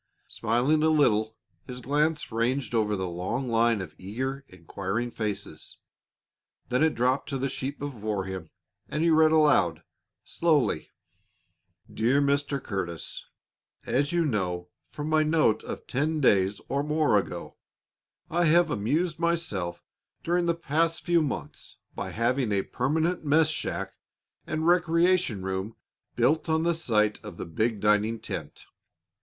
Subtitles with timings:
[0.29, 1.35] Smiling a little,
[1.67, 5.77] his glance ranged over the long line of eager, inquiring faces;
[6.69, 8.49] then it dropped to the sheet before him,
[8.89, 9.83] and he read aloud
[10.23, 10.89] slowly:
[11.87, 12.19] "My dear
[12.59, 13.27] Curtis:
[13.85, 17.57] "As you know from my note of ten days or more ago,
[18.27, 19.83] I have amused myself
[20.23, 23.99] during the past few months by having a permanent mess shack
[24.47, 25.75] and recreation room
[26.15, 28.65] built on the site of the big dining tent.